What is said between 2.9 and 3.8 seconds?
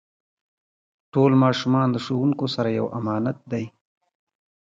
امانت دی.